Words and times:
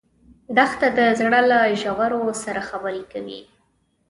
دښته 0.55 0.87
د 0.97 0.99
زړه 1.19 1.41
له 1.51 1.59
ژورو 1.81 2.21
سره 2.43 2.61
خبرې 2.69 3.03
کوي. 3.11 3.41